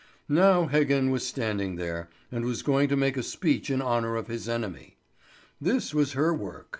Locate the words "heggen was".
0.67-1.27